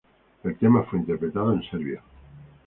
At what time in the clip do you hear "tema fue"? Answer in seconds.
0.57-0.97